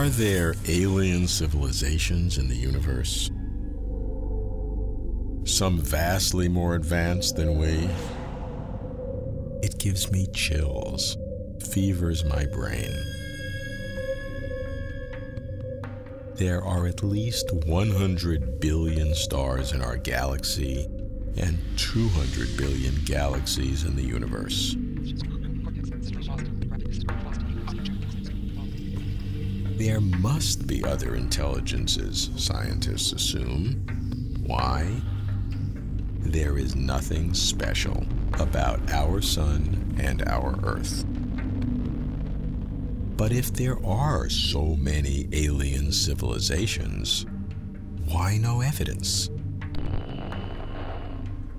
[0.00, 3.30] Are there alien civilizations in the universe?
[5.44, 7.86] Some vastly more advanced than we?
[9.62, 11.18] It gives me chills,
[11.62, 12.90] fevers my brain.
[16.36, 20.86] There are at least 100 billion stars in our galaxy
[21.36, 24.74] and 200 billion galaxies in the universe.
[29.80, 33.82] There must be other intelligences, scientists assume.
[34.44, 35.00] Why?
[36.18, 38.04] There is nothing special
[38.38, 41.06] about our sun and our Earth.
[43.16, 47.24] But if there are so many alien civilizations,
[48.04, 49.30] why no evidence?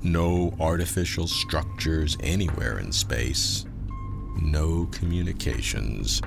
[0.04, 3.66] No artificial structures anywhere in space.
[4.40, 6.22] No communications.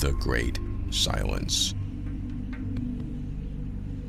[0.00, 0.58] The great
[0.96, 1.74] silence.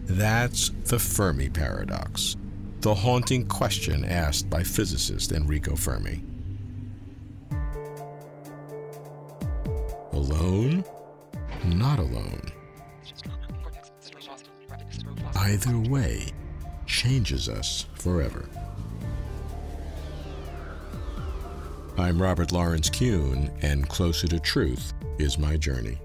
[0.05, 2.37] That's the Fermi paradox,
[2.79, 6.23] the haunting question asked by physicist Enrico Fermi.
[10.13, 10.83] Alone?
[11.65, 12.41] Not alone.
[15.35, 16.27] Either way
[16.85, 18.49] changes us forever.
[21.97, 25.99] I'm Robert Lawrence Kuhn, and Closer to Truth is my journey.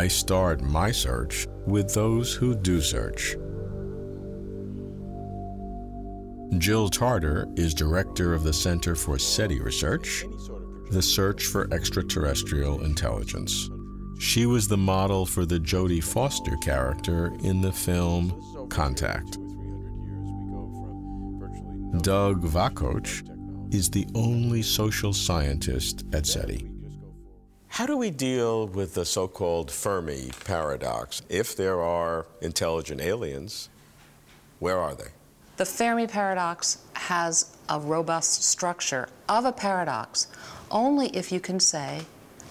[0.00, 3.36] I start my search with those who do search.
[6.56, 10.24] Jill Tarter is director of the Center for SETI Research,
[10.90, 13.68] the search for extraterrestrial intelligence.
[14.18, 18.30] She was the model for the Jodie Foster character in the film
[18.70, 19.32] Contact.
[22.02, 26.70] Doug Vakoch is the only social scientist at SETI.
[27.80, 31.22] How do we deal with the so called Fermi paradox?
[31.30, 33.70] If there are intelligent aliens,
[34.58, 35.08] where are they?
[35.56, 40.26] The Fermi paradox has a robust structure of a paradox
[40.70, 42.02] only if you can say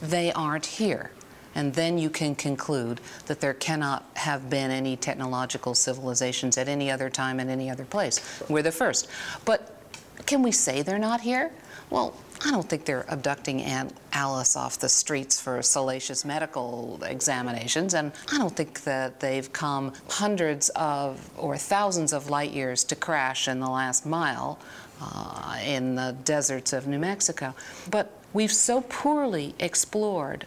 [0.02, 1.12] they aren't here.
[1.54, 6.90] And then you can conclude that there cannot have been any technological civilizations at any
[6.90, 8.42] other time in any other place.
[8.50, 9.08] We're the first.
[9.46, 9.80] But
[10.26, 11.52] can we say they're not here?
[11.90, 12.14] Well,
[12.46, 18.12] I don't think they're abducting Aunt Alice off the streets for salacious medical examinations, and
[18.32, 23.48] I don't think that they've come hundreds of or thousands of light years to crash
[23.48, 24.60] in the last mile
[25.02, 27.56] uh, in the deserts of New Mexico.
[27.90, 30.46] But we've so poorly explored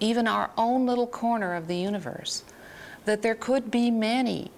[0.00, 2.42] even our own little corner of the universe
[3.06, 4.50] that there could be many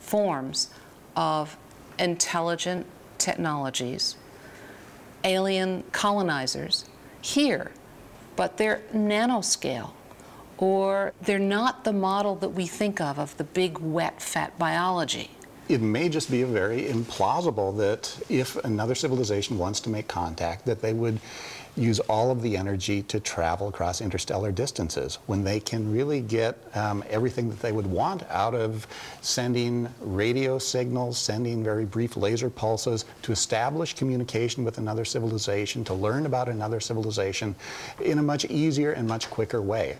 [0.00, 0.70] forms
[1.14, 1.56] of
[1.98, 2.86] intelligent
[3.18, 4.16] technologies
[5.24, 6.84] alien colonizers
[7.20, 7.72] here,
[8.36, 9.92] but they're nanoscale
[10.58, 15.30] or they're not the model that we think of of the big wet fat biology.
[15.68, 20.82] It may just be very implausible that if another civilization wants to make contact that
[20.82, 21.18] they would
[21.76, 26.56] use all of the energy to travel across interstellar distances when they can really get
[26.76, 28.86] um, everything that they would want out of
[29.20, 35.94] sending radio signals, sending very brief laser pulses to establish communication with another civilization, to
[35.94, 37.54] learn about another civilization
[38.00, 39.98] in a much easier and much quicker way.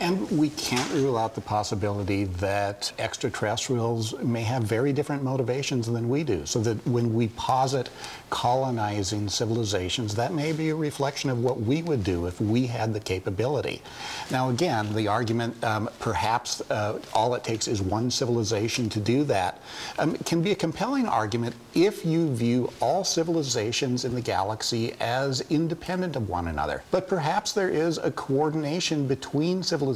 [0.00, 6.08] And we can't rule out the possibility that extraterrestrials may have very different motivations than
[6.08, 6.46] we do.
[6.46, 7.90] So that when we posit
[8.30, 12.94] colonizing civilizations, that may be a reflection of what we would do if we had
[12.94, 13.82] the capability.
[14.30, 19.22] Now, again, the argument um, perhaps uh, all it takes is one civilization to do
[19.24, 19.60] that
[19.98, 25.42] um, can be a compelling argument if you view all civilizations in the galaxy as
[25.50, 26.82] independent of one another.
[26.90, 29.89] But perhaps there is a coordination between civilizations.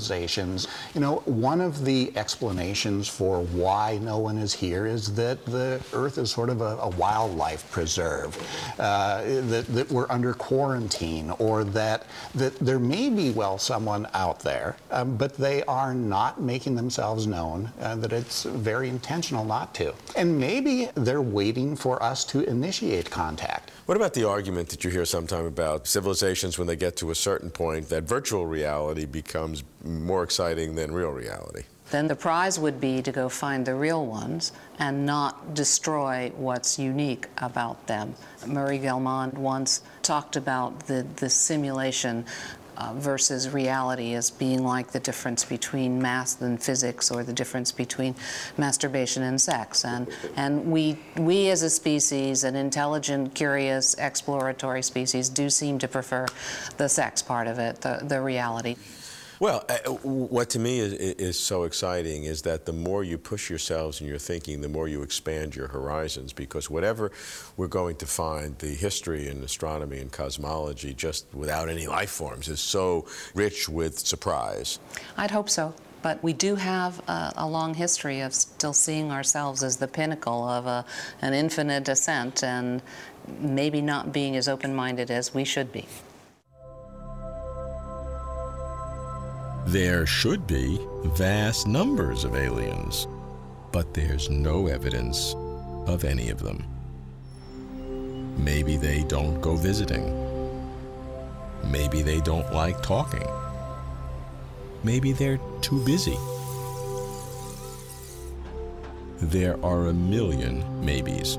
[0.94, 5.81] You know, one of the explanations for why no one is here is that the
[5.93, 8.37] Earth is sort of a, a wildlife preserve,
[8.79, 14.41] uh, that, that we're under quarantine, or that, that there may be, well, someone out
[14.41, 19.75] there, um, but they are not making themselves known, uh, that it's very intentional not
[19.75, 19.94] to.
[20.17, 23.70] And maybe they're waiting for us to initiate contact.
[23.87, 27.14] What about the argument that you hear sometime about civilizations when they get to a
[27.14, 31.65] certain point that virtual reality becomes more exciting than real reality?
[31.91, 36.79] Then the prize would be to go find the real ones and not destroy what's
[36.79, 38.15] unique about them.
[38.47, 42.25] Murray Gell-Mann once talked about the, the simulation
[42.77, 47.71] uh, versus reality as being like the difference between math and physics or the difference
[47.71, 48.17] between
[48.57, 49.85] masturbation and sex.
[49.85, 55.87] And, and we, we as a species, an intelligent, curious, exploratory species, do seem to
[55.87, 56.27] prefer
[56.77, 58.77] the sex part of it, the, the reality.
[59.41, 63.51] Well, uh, what to me is, is, so exciting is that the more you push
[63.51, 66.33] yourselves in your thinking, the more you expand your horizons.
[66.33, 67.11] Because whatever
[67.57, 72.49] we're going to find, the history in astronomy and cosmology, just without any life forms,
[72.49, 74.79] is so rich with surprise.
[75.17, 75.75] I'd hope so.
[76.03, 80.47] But we do have a, a long history of still seeing ourselves as the pinnacle
[80.47, 80.85] of a,
[81.23, 82.83] an infinite ascent and
[83.41, 85.87] maybe not being as open minded as we should be.
[89.66, 93.06] There should be vast numbers of aliens,
[93.72, 95.34] but there's no evidence
[95.87, 96.62] of any of them.
[98.37, 100.05] Maybe they don't go visiting.
[101.64, 103.26] Maybe they don't like talking.
[104.82, 106.19] Maybe they're too busy.
[109.22, 111.38] There are a million maybes.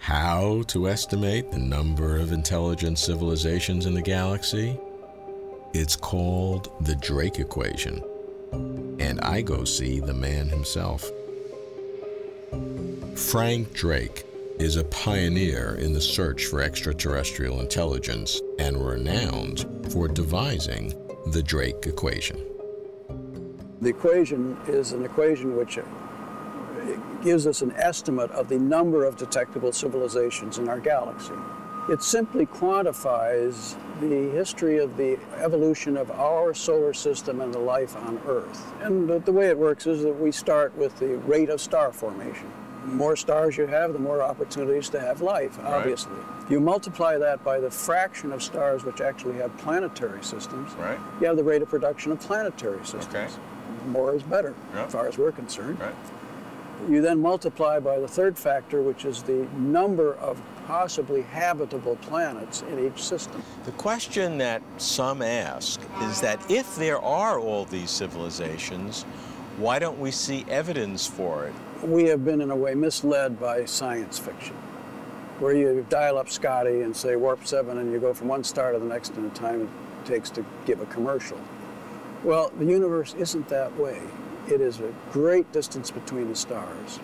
[0.00, 4.78] How to estimate the number of intelligent civilizations in the galaxy?
[5.72, 8.02] It's called the Drake equation.
[8.98, 11.08] And I go see the man himself.
[13.14, 14.26] Frank Drake
[14.58, 20.92] is a pioneer in the search for extraterrestrial intelligence and renowned for devising
[21.28, 22.44] the Drake equation.
[23.80, 25.82] The equation is an equation which uh,
[27.22, 31.34] gives us an estimate of the number of detectable civilizations in our galaxy.
[31.90, 37.96] It simply quantifies the history of the evolution of our solar system and the life
[37.96, 38.72] on Earth.
[38.80, 42.48] And the, way it works is that we start with the rate of star formation.
[42.86, 46.12] The more stars you have, the more opportunities to have life, obviously.
[46.12, 46.50] Right.
[46.52, 50.98] You multiply that by the fraction of stars which actually have planetary systems, right.
[51.20, 53.08] you have the rate of production of planetary systems.
[53.08, 53.28] Okay.
[53.88, 54.86] More is better, yep.
[54.86, 55.80] as far as we're concerned.
[55.80, 55.94] Right.
[56.88, 60.40] You then multiply by the third factor, which is the number of
[60.70, 63.42] possibly habitable planets in each system.
[63.64, 69.02] The question that some ask is that if there are all these civilizations,
[69.56, 71.54] why don't we see evidence for it?
[71.82, 74.54] We have been, in a way, misled by science fiction,
[75.40, 78.70] where you dial up Scotty and say warp 7 and you go from one star
[78.70, 81.40] to the next in the time it takes to give a commercial.
[82.22, 84.00] Well, the universe isn't that way.
[84.46, 87.00] It is a great distance between the stars.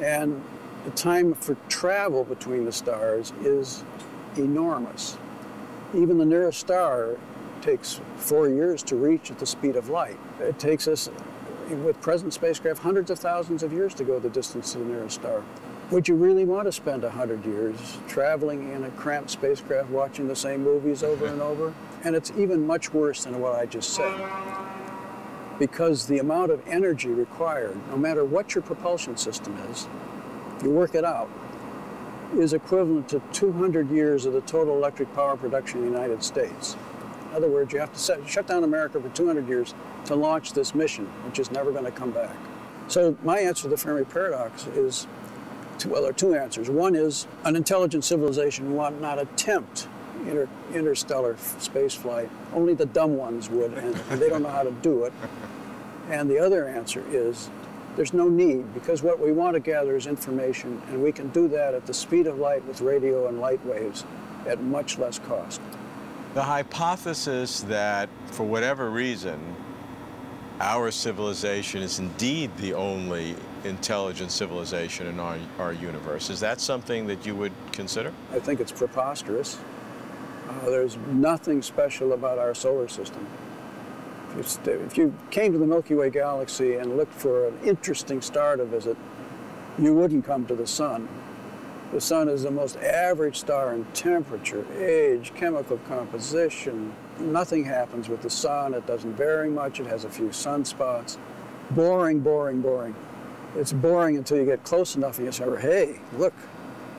[0.00, 0.42] And
[0.84, 3.82] the time for travel between the stars is
[4.36, 5.16] enormous.
[5.94, 7.16] Even the nearest star
[7.62, 10.18] takes four years to reach at the speed of light.
[10.40, 11.08] It takes us,
[11.82, 15.16] with present spacecraft, hundreds of thousands of years to go the distance to the nearest
[15.16, 15.42] star.
[15.90, 20.36] Would you really want to spend 100 years traveling in a cramped spacecraft watching the
[20.36, 21.72] same movies over and over?
[22.04, 24.20] And it's even much worse than what I just said
[25.58, 29.86] because the amount of energy required, no matter what your propulsion system is,
[30.64, 31.30] you work it out,
[32.36, 36.76] is equivalent to 200 years of the total electric power production in the United States.
[37.30, 39.74] In other words, you have to set, shut down America for 200 years
[40.06, 42.34] to launch this mission, which is never going to come back.
[42.88, 45.06] So my answer to the Fermi paradox is,
[45.78, 46.70] two, well, there are two answers.
[46.70, 49.88] One is an intelligent civilization will not attempt
[50.20, 52.30] inter, interstellar space flight.
[52.52, 55.12] Only the dumb ones would, and they don't know how to do it.
[56.10, 57.48] And the other answer is
[57.96, 61.48] there's no need because what we want to gather is information, and we can do
[61.48, 64.04] that at the speed of light with radio and light waves
[64.46, 65.60] at much less cost.
[66.34, 69.38] The hypothesis that, for whatever reason,
[70.60, 76.30] our civilization is indeed the only intelligent civilization in our, our universe.
[76.30, 78.12] Is that something that you would consider?
[78.32, 79.58] I think it's preposterous.
[80.48, 83.26] Uh, there's nothing special about our solar system.
[84.36, 88.64] If you came to the Milky Way galaxy and looked for an interesting star to
[88.64, 88.96] visit,
[89.78, 91.08] you wouldn't come to the sun.
[91.92, 96.92] The sun is the most average star in temperature, age, chemical composition.
[97.20, 98.74] Nothing happens with the sun.
[98.74, 99.78] It doesn't vary much.
[99.78, 101.16] It has a few sunspots.
[101.70, 102.96] Boring, boring, boring.
[103.54, 106.34] It's boring until you get close enough and you say, hey, look,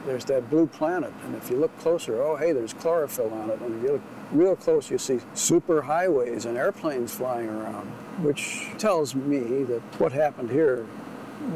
[0.06, 1.14] there's that blue planet.
[1.26, 3.60] And if you look closer, oh, hey, there's chlorophyll on it.
[3.62, 7.88] And if you look real close, you see super highways and airplanes flying around,
[8.24, 10.86] which tells me that what happened here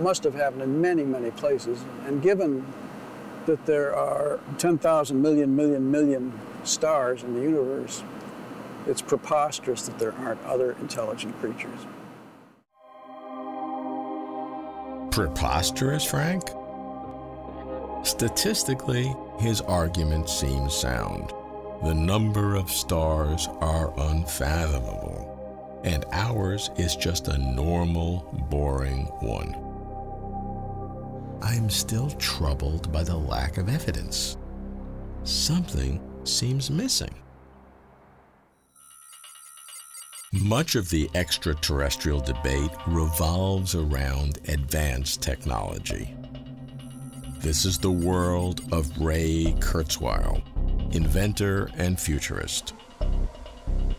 [0.01, 1.84] must have happened in many, many places.
[2.06, 2.65] And given
[3.46, 8.03] that there are 10,000 million, million, million stars in the universe,
[8.88, 11.79] it's preposterous that there aren't other intelligent creatures.
[15.12, 16.44] Preposterous, Frank?
[18.10, 21.32] Statistically, his argument seems sound.
[21.84, 29.54] The number of stars are unfathomable, and ours is just a normal, boring one.
[31.44, 34.38] I'm still troubled by the lack of evidence.
[35.24, 37.13] Something seems missing.
[40.34, 46.16] Much of the extraterrestrial debate revolves around advanced technology.
[47.39, 50.43] This is the world of Ray Kurzweil,
[50.93, 52.74] inventor and futurist.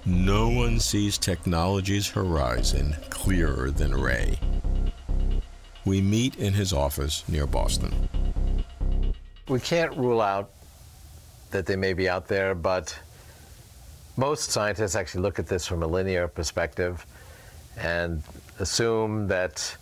[0.05, 4.39] No one sees technology's horizon clearer than Ray.
[5.87, 8.11] We meet in his office near Boston.
[9.49, 10.51] We can't rule out
[11.51, 12.97] that they may be out there, but
[14.19, 17.07] most scientists actually look at this from a linear perspective
[17.79, 18.23] and
[18.59, 19.79] assume that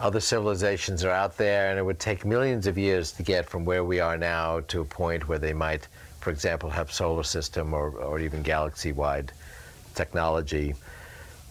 [0.00, 3.64] other civilizations are out there and it would take millions of years to get from
[3.64, 5.86] where we are now to a point where they might
[6.24, 9.30] for example, have solar system or, or even galaxy-wide
[9.94, 10.74] technology.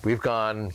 [0.04, 0.72] We've gone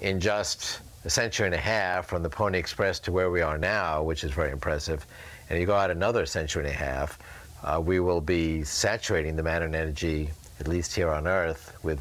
[0.00, 3.58] in just a century and a half from the Pony Express to where we are
[3.58, 5.06] now, which is very impressive.
[5.50, 7.18] And you go out another century and a half,
[7.62, 12.00] uh, we will be saturating the matter and energy, at least here on Earth, with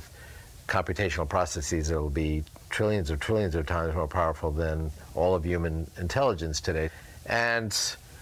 [0.69, 5.43] computational processes that will be trillions of trillions of times more powerful than all of
[5.43, 6.89] human intelligence today.
[7.25, 7.75] And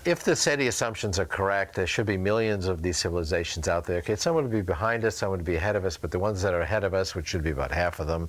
[0.03, 3.98] if the SETI assumptions are correct, there should be millions of these civilizations out there.
[4.00, 6.41] Okay, some would be behind us, some would be ahead of us, but the ones
[6.41, 8.27] that are ahead of us, which should be about half of them,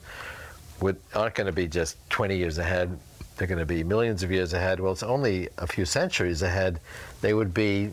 [0.81, 2.99] would, aren't going to be just 20 years ahead.
[3.37, 4.81] They're going to be millions of years ahead.
[4.81, 6.79] Well, it's only a few centuries ahead.
[7.23, 7.91] They would be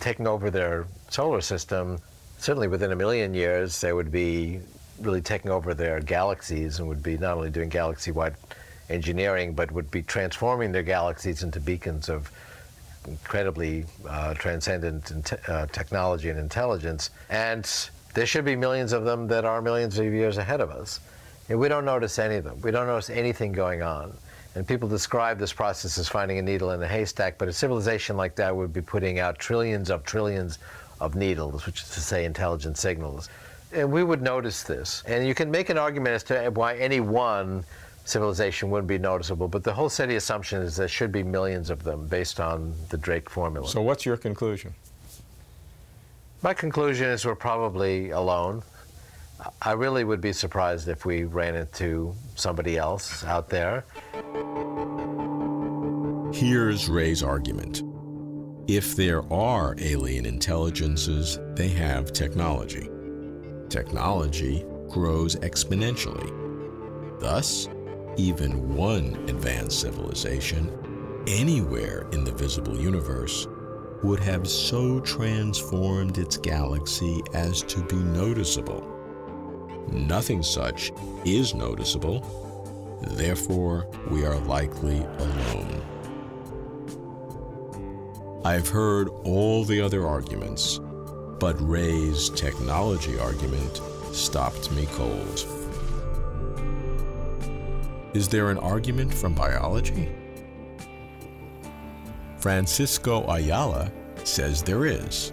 [0.00, 1.98] taking over their solar system.
[2.38, 4.60] Certainly within a million years, they would be
[5.00, 8.34] really taking over their galaxies and would be not only doing galaxy-wide
[8.90, 12.30] engineering, but would be transforming their galaxies into beacons of
[13.06, 17.10] incredibly uh, transcendent uh, technology and intelligence.
[17.30, 17.68] And
[18.14, 21.00] there should be millions of them that are millions of years ahead of us.
[21.48, 22.60] And we don't notice any of them.
[22.62, 24.16] We don't notice anything going on.
[24.54, 28.16] And people describe this process as finding a needle in a haystack, but a civilization
[28.16, 30.58] like that would be putting out trillions of trillions
[31.00, 33.28] of needles, which is to say intelligent signals.
[33.72, 35.02] And we would notice this.
[35.06, 37.64] And you can make an argument as to why any one
[38.04, 39.48] civilization wouldn't be noticeable.
[39.48, 42.96] But the whole SETI assumption is there should be millions of them based on the
[42.96, 43.66] Drake formula.
[43.68, 44.74] So what's your conclusion?
[46.42, 48.62] My conclusion is we're probably alone.
[49.62, 53.84] I really would be surprised if we ran into somebody else out there.
[56.32, 57.82] Here's Ray's argument.
[58.66, 62.88] If there are alien intelligences, they have technology.
[63.68, 66.30] Technology grows exponentially.
[67.20, 67.68] Thus,
[68.16, 70.70] even one advanced civilization
[71.26, 73.46] anywhere in the visible universe
[74.02, 78.90] would have so transformed its galaxy as to be noticeable.
[79.90, 80.92] Nothing such
[81.24, 82.20] is noticeable,
[83.12, 85.82] therefore we are likely alone.
[88.44, 90.78] I've heard all the other arguments,
[91.40, 93.80] but Ray's technology argument
[94.12, 95.63] stopped me cold.
[98.14, 100.08] Is there an argument from biology?
[102.38, 103.90] Francisco Ayala
[104.22, 105.32] says there is.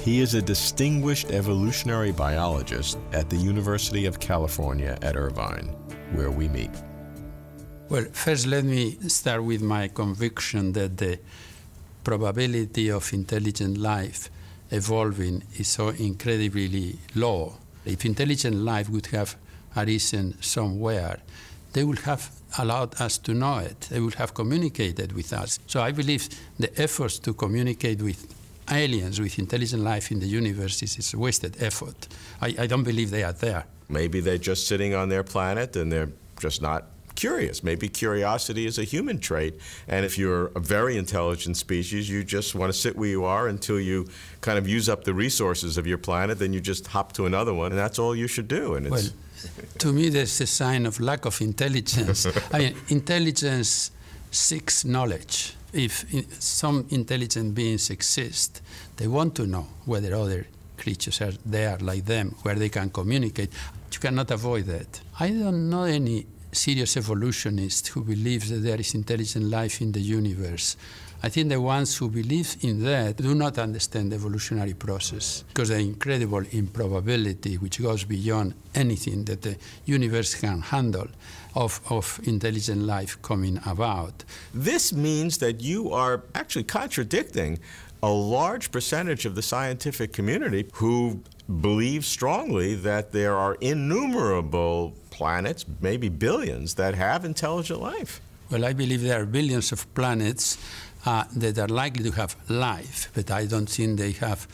[0.00, 5.68] He is a distinguished evolutionary biologist at the University of California at Irvine,
[6.14, 6.70] where we meet.
[7.88, 11.20] Well, first, let me start with my conviction that the
[12.02, 14.30] probability of intelligent life
[14.72, 17.58] evolving is so incredibly low.
[17.84, 19.36] If intelligent life would have
[19.76, 21.20] arisen somewhere,
[21.76, 23.78] they would have allowed us to know it.
[23.90, 25.58] They would have communicated with us.
[25.66, 26.26] So I believe
[26.58, 28.20] the efforts to communicate with
[28.70, 32.08] aliens, with intelligent life in the universe, is a wasted effort.
[32.40, 33.66] I, I don't believe they are there.
[33.90, 37.62] Maybe they're just sitting on their planet and they're just not curious.
[37.62, 39.60] Maybe curiosity is a human trait.
[39.86, 43.48] And if you're a very intelligent species, you just want to sit where you are
[43.48, 44.06] until you
[44.40, 47.52] kind of use up the resources of your planet, then you just hop to another
[47.52, 48.76] one, and that's all you should do.
[48.76, 49.02] And well,
[49.78, 52.26] to me, that's a sign of lack of intelligence.
[52.52, 53.90] I mean, intelligence
[54.30, 55.54] seeks knowledge.
[55.72, 56.04] If
[56.42, 58.62] some intelligent beings exist,
[58.96, 60.46] they want to know whether other
[60.78, 63.50] creatures are there like them, where they can communicate.
[63.92, 65.00] You cannot avoid that.
[65.18, 70.00] I don't know any serious evolutionist who believes that there is intelligent life in the
[70.00, 70.76] universe.
[71.22, 75.70] I think the ones who believe in that do not understand the evolutionary process because
[75.70, 79.56] the incredible improbability, which goes beyond anything that the
[79.86, 81.08] universe can handle,
[81.56, 84.24] of, of intelligent life coming about.
[84.52, 87.58] This means that you are actually contradicting
[88.02, 91.22] a large percentage of the scientific community who
[91.60, 98.20] believe strongly that there are innumerable planets, maybe billions, that have intelligent life.
[98.50, 100.58] Well, I believe there are billions of planets
[101.06, 104.46] uh, that are likely to have life, but I don't think they have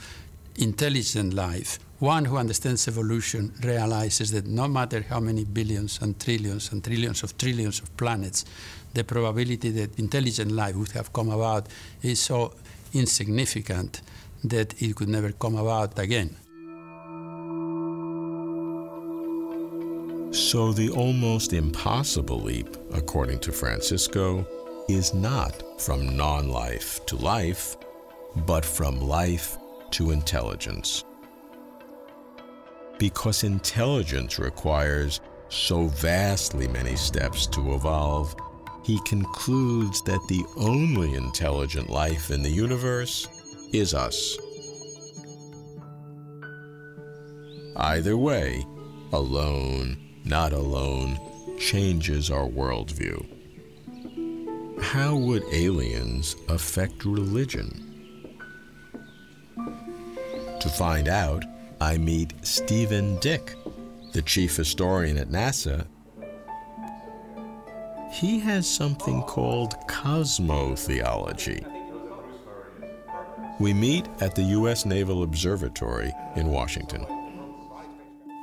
[0.57, 1.79] intelligent life.
[1.99, 7.23] One who understands evolution realizes that no matter how many billions and trillions and trillions
[7.23, 8.45] of trillions of planets,
[8.93, 11.69] the probability that intelligent life would have come about
[12.03, 12.53] is so
[12.93, 14.03] insignificant
[14.45, 16.37] that it could never come about again.
[20.33, 24.47] So the almost impossible leap, according to Francisco,
[24.95, 27.77] is not from non life to life,
[28.47, 29.57] but from life
[29.93, 31.05] to intelligence.
[32.99, 38.35] Because intelligence requires so vastly many steps to evolve,
[38.85, 43.29] he concludes that the only intelligent life in the universe
[43.73, 44.37] is us.
[47.77, 48.67] Either way,
[49.13, 51.19] alone, not alone,
[51.59, 53.42] changes our worldview.
[54.83, 57.89] How would aliens affect religion?
[60.61, 61.45] To find out,
[61.81, 63.55] I meet Stephen Dick,
[64.13, 65.87] the chief historian at NASA.
[68.13, 71.65] He has something called cosmotheology.
[73.61, 74.85] We meet at the U.S.
[74.85, 77.07] Naval Observatory in Washington.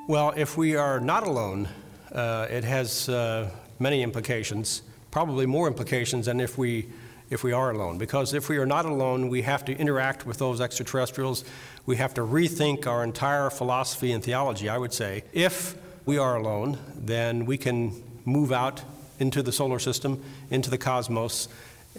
[0.08, 1.68] Well, if we are not alone,
[2.12, 4.82] uh, it has uh, many implications,
[5.12, 6.88] probably more implications than if we,
[7.30, 7.98] if we are alone.
[7.98, 11.44] Because if we are not alone, we have to interact with those extraterrestrials.
[11.86, 15.24] We have to rethink our entire philosophy and theology, I would say.
[15.34, 18.82] If we are alone, then we can move out
[19.20, 21.50] into the solar system, into the cosmos,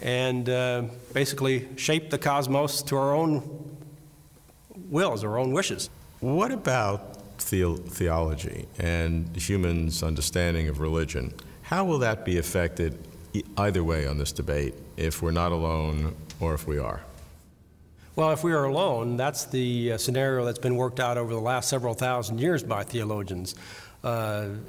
[0.03, 3.79] and uh, basically shape the cosmos to our own
[4.89, 5.91] wills, our own wishes.
[6.21, 11.35] What about the- theology and humans' understanding of religion,
[11.71, 12.99] how will that be affected
[13.57, 17.01] either way on this debate, if we're not alone or if we are?
[18.17, 21.41] Well, if we are alone, that's the uh, scenario that's been worked out over the
[21.41, 23.55] last several thousand years by theologians.
[24.03, 24.07] Uh,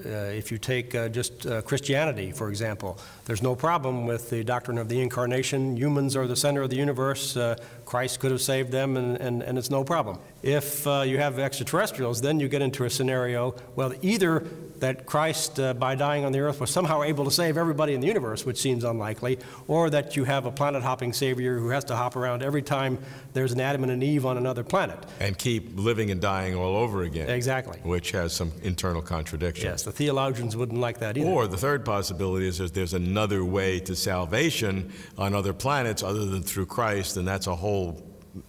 [0.06, 4.44] uh, if you take uh, just uh, Christianity, for example, there's no problem with the
[4.44, 5.78] doctrine of the incarnation.
[5.78, 7.38] Humans are the center of the universe.
[7.38, 10.20] Uh, Christ could have saved them, and, and, and it's no problem.
[10.44, 14.46] If uh, you have extraterrestrials, then you get into a scenario, well, either
[14.80, 18.02] that Christ, uh, by dying on the earth, was somehow able to save everybody in
[18.02, 21.84] the universe, which seems unlikely, or that you have a planet hopping Savior who has
[21.86, 22.98] to hop around every time
[23.34, 24.98] there's an Adam and an Eve on another planet.
[25.20, 27.30] And keep living and dying all over again.
[27.30, 27.80] Exactly.
[27.84, 29.70] Which has some internal contradiction.
[29.70, 31.30] Yes, the theologians wouldn't like that either.
[31.30, 36.26] Or the third possibility is that there's another way to salvation on other planets other
[36.26, 38.02] than through Christ, and that's a whole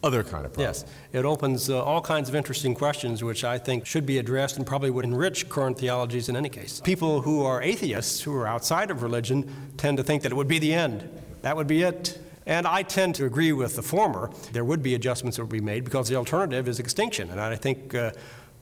[0.02, 0.68] other kind of problem.
[0.68, 4.56] Yes, it opens uh, all kinds of interesting questions which I think should be addressed
[4.56, 6.80] and probably would enrich current theologies in any case.
[6.80, 9.38] People who are atheists, who are outside of religion,
[9.76, 11.08] tend to think that it would be the end.
[11.42, 12.18] That would be it.
[12.46, 14.30] And I tend to agree with the former.
[14.52, 17.30] There would be adjustments that would be made because the alternative is extinction.
[17.30, 18.12] And I think uh,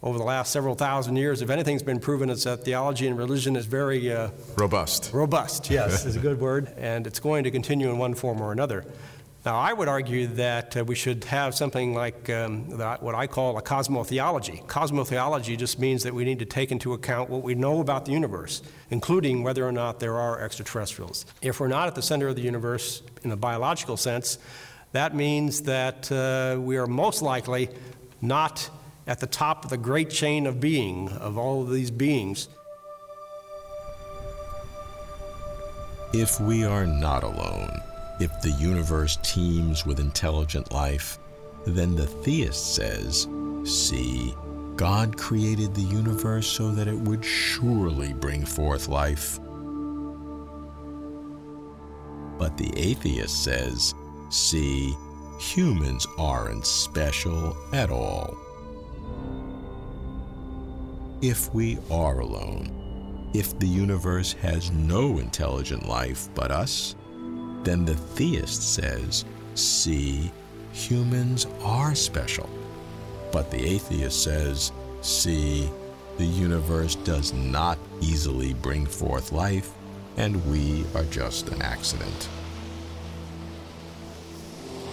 [0.03, 3.55] over the last several thousand years, if anything's been proven, it's that theology and religion
[3.55, 5.11] is very uh, robust.
[5.13, 6.73] Robust, yes, is a good word.
[6.77, 8.85] And it's going to continue in one form or another.
[9.45, 13.27] Now, I would argue that uh, we should have something like um, that, what I
[13.27, 14.67] call a cosmotheology.
[14.67, 18.13] Cosmotheology just means that we need to take into account what we know about the
[18.13, 18.61] universe,
[18.91, 21.25] including whether or not there are extraterrestrials.
[21.41, 24.39] If we're not at the center of the universe in a biological sense,
[24.93, 27.71] that means that uh, we are most likely
[28.21, 28.69] not
[29.11, 32.49] at the top of the great chain of being, of all of these beings.
[36.13, 37.83] If we are not alone,
[38.21, 41.19] if the universe teems with intelligent life,
[41.67, 43.27] then the theist says,
[43.65, 44.33] See,
[44.77, 49.41] God created the universe so that it would surely bring forth life.
[52.39, 53.93] But the atheist says,
[54.29, 54.95] See,
[55.41, 58.37] humans aren't special at all.
[61.23, 66.97] If we are alone, if the universe has no intelligent life but us,
[67.63, 70.33] then the theist says, see,
[70.73, 72.49] humans are special.
[73.33, 75.69] But the atheist says, see,
[76.17, 79.73] the universe does not easily bring forth life,
[80.17, 82.31] and we are just an accident.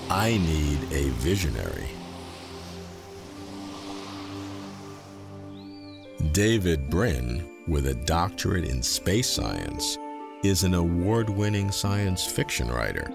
[0.09, 1.87] I need a visionary.
[6.31, 9.99] David Brin, with a doctorate in space science,
[10.43, 13.07] is an award winning science fiction writer.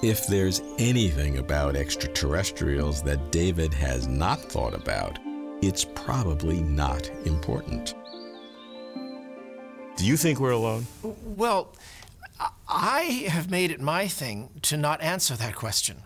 [0.00, 5.18] If there's anything about extraterrestrials that David has not thought about,
[5.60, 7.94] it's probably not important.
[9.96, 10.86] Do you think we're alone?
[11.24, 11.74] Well,
[12.68, 16.02] I have made it my thing to not answer that question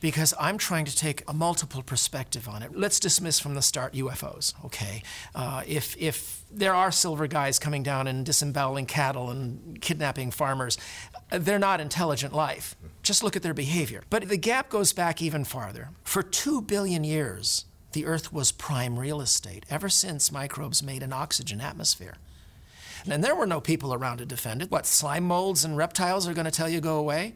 [0.00, 2.76] because I'm trying to take a multiple perspective on it.
[2.76, 5.02] Let's dismiss from the start UFOs, okay?
[5.34, 10.78] Uh, if, if there are silver guys coming down and disemboweling cattle and kidnapping farmers,
[11.30, 12.74] they're not intelligent life.
[13.02, 14.02] Just look at their behavior.
[14.10, 15.90] But the gap goes back even farther.
[16.02, 21.12] For two billion years, the Earth was prime real estate, ever since microbes made an
[21.12, 22.14] oxygen atmosphere.
[23.08, 24.70] And there were no people around to defend it.
[24.70, 27.34] What, slime molds and reptiles are going to tell you go away?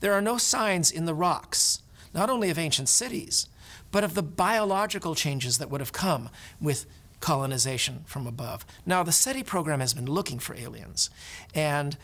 [0.00, 1.82] There are no signs in the rocks,
[2.14, 3.46] not only of ancient cities,
[3.90, 6.28] but of the biological changes that would have come
[6.60, 6.86] with
[7.20, 8.64] colonization from above.
[8.86, 11.10] Now, the SETI program has been looking for aliens,
[11.54, 11.96] and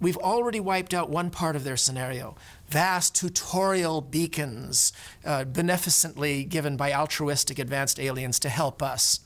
[0.00, 2.36] we've already wiped out one part of their scenario
[2.68, 4.92] vast tutorial beacons
[5.24, 9.20] uh, beneficently given by altruistic advanced aliens to help us,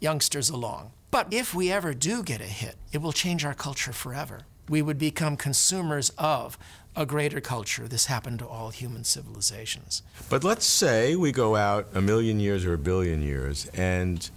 [0.00, 0.90] youngsters, along.
[1.10, 4.42] But if we ever do get a hit, it will change our culture forever.
[4.68, 6.58] We would become consumers of
[6.98, 7.86] a greater culture.
[7.86, 10.02] This happened to all human civilizations.
[10.28, 14.28] But let's say we go out a million years or a billion years, and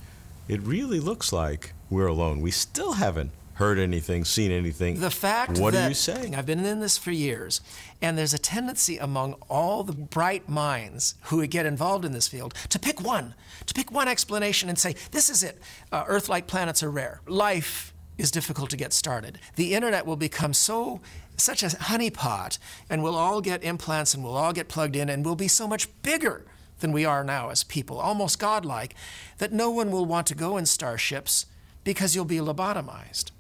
[0.48, 2.40] it really looks like we're alone.
[2.40, 5.00] We still haven't heard anything, seen anything.
[5.00, 6.36] The fact what that are you saying?
[6.36, 7.62] I've been in this for years,
[8.00, 12.54] and there's a tendency among all the bright minds who get involved in this field
[12.70, 13.34] to pick one,
[13.66, 15.60] to pick one explanation and say, this is it.
[15.92, 17.22] Uh, Earth-like planets are rare.
[17.26, 19.40] Life is difficult to get started.
[19.56, 21.02] The internet will become so
[21.42, 22.58] such a honeypot,
[22.90, 25.68] and we'll all get implants and we'll all get plugged in, and we'll be so
[25.68, 26.46] much bigger
[26.80, 28.96] than we are now as people, almost godlike,
[29.38, 31.46] that no one will want to go in starships
[31.84, 33.32] because you'll be lobotomized.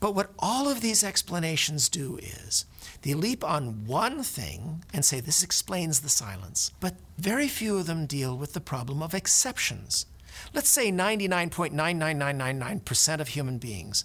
[0.00, 2.64] But what all of these explanations do is
[3.02, 7.86] they leap on one thing and say this explains the silence, but very few of
[7.86, 10.06] them deal with the problem of exceptions.
[10.54, 14.04] Let's say 99.99999% of human beings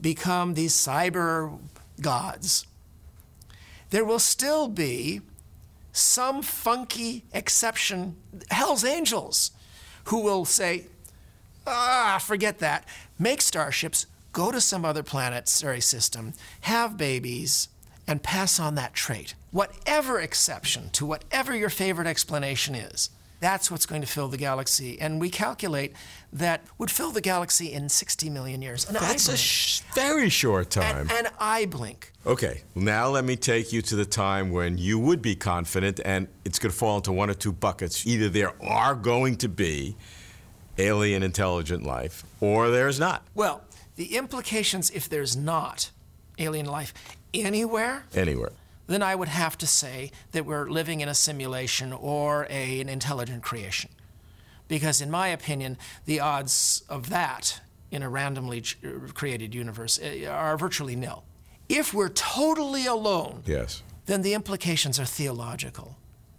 [0.00, 1.58] become these cyber
[2.00, 2.66] gods.
[3.92, 5.20] There will still be
[5.92, 8.16] some funky exception,
[8.50, 9.50] Hell's Angels,
[10.04, 10.86] who will say,
[11.66, 12.86] ah, forget that.
[13.18, 17.68] Make starships, go to some other planet, planetary system, have babies,
[18.08, 19.34] and pass on that trait.
[19.50, 23.10] Whatever exception to whatever your favorite explanation is,
[23.42, 25.00] that's what's going to fill the galaxy.
[25.00, 25.94] And we calculate
[26.32, 28.84] that would fill the galaxy in 60 million years.
[28.84, 31.10] That's a sh- very short time.
[31.10, 32.12] An, an eye blink.
[32.24, 36.28] Okay, now let me take you to the time when you would be confident, and
[36.44, 38.06] it's going to fall into one or two buckets.
[38.06, 39.96] Either there are going to be
[40.78, 43.64] alien intelligent life, or there's not Well,
[43.96, 45.90] the implications if there's not
[46.38, 46.94] alien life
[47.34, 48.52] anywhere, anywhere.
[48.92, 52.88] Then I would have to say that we're living in a simulation or a, an
[52.88, 53.90] intelligent creation.
[54.68, 58.78] Because, in my opinion, the odds of that in a randomly ch-
[59.14, 61.24] created universe eh, are virtually nil.
[61.68, 63.82] If we're totally alone, Yes.
[64.06, 65.96] then the implications are theological.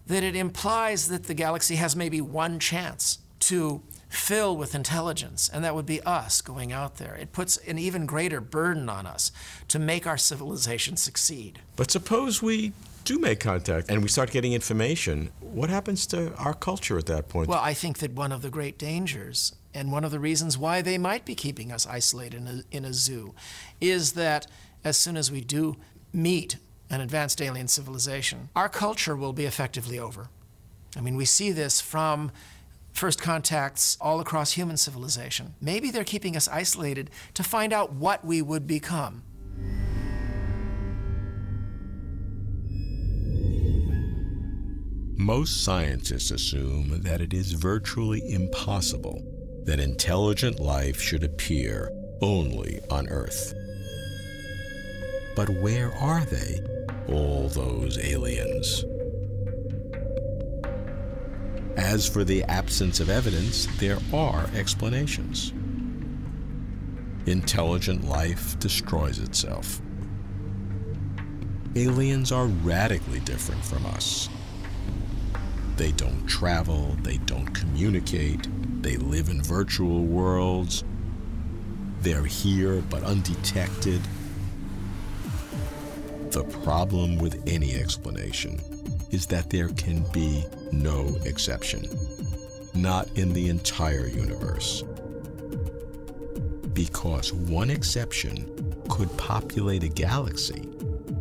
[0.07, 3.81] That it implies that the galaxy has maybe one chance to
[4.13, 7.15] fill with intelligence, and that would be us going out there.
[7.15, 9.31] It puts an even greater burden on us
[9.69, 11.59] to make our civilization succeed.
[11.75, 12.73] But suppose we
[13.03, 15.31] do make contact and we start getting information.
[15.41, 17.49] What happens to our culture at that point?
[17.49, 20.81] Well, I think that one of the great dangers, and one of the reasons why
[20.81, 23.33] they might be keeping us isolated in a, in a zoo,
[23.81, 24.47] is that
[24.83, 25.75] as soon as we do
[26.13, 26.57] meet
[26.89, 30.29] an advanced alien civilization, our culture will be effectively over.
[30.95, 32.31] I mean, we see this from
[32.93, 35.55] first contacts all across human civilization.
[35.59, 39.23] Maybe they're keeping us isolated to find out what we would become.
[45.17, 49.21] Most scientists assume that it is virtually impossible
[49.65, 51.89] that intelligent life should appear
[52.21, 53.53] only on Earth.
[55.35, 56.59] But where are they,
[57.07, 58.83] all those aliens?
[61.75, 65.53] As for the absence of evidence, there are explanations.
[67.25, 69.81] Intelligent life destroys itself.
[71.75, 74.29] Aliens are radically different from us.
[75.77, 78.47] They don't travel, they don't communicate,
[78.83, 80.83] they live in virtual worlds.
[82.01, 84.01] They're here but undetected.
[86.29, 88.59] The problem with any explanation
[89.09, 90.45] is that there can be
[90.81, 91.87] no exception,
[92.73, 94.83] not in the entire universe.
[96.73, 100.67] Because one exception could populate a galaxy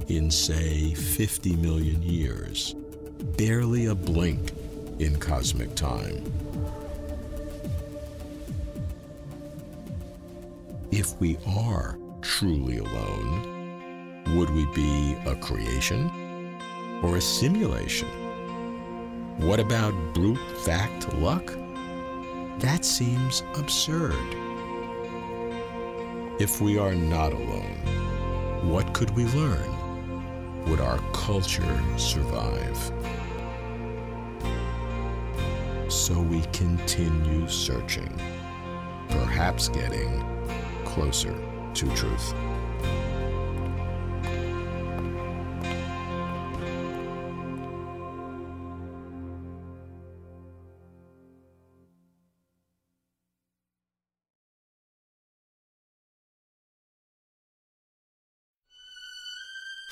[0.08, 2.74] in, say, 50 million years,
[3.36, 4.52] barely a blink
[4.98, 6.22] in cosmic time.
[10.90, 13.52] If we are truly alone,
[14.36, 16.60] would we be a creation
[17.02, 18.21] or a simulation?
[19.38, 21.52] What about brute fact luck?
[22.58, 24.14] That seems absurd.
[26.38, 27.78] If we are not alone,
[28.62, 30.64] what could we learn?
[30.66, 32.78] Would our culture survive?
[35.88, 38.14] So we continue searching,
[39.08, 40.24] perhaps getting
[40.84, 41.34] closer
[41.74, 42.34] to truth.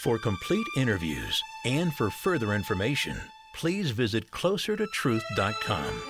[0.03, 3.21] For complete interviews and for further information,
[3.53, 6.10] please visit closertotruth.com.